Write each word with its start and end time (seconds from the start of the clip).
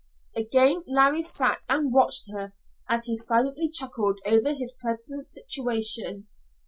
Again 0.35 0.83
Larry 0.87 1.21
sat 1.21 1.63
and 1.69 1.93
watched 1.93 2.31
her, 2.31 2.53
as 2.89 3.05
he 3.05 3.15
silently 3.15 3.69
chuckled 3.69 4.19
over 4.25 4.51
his 4.51 4.71
present 4.81 5.29
situation. 5.29 6.27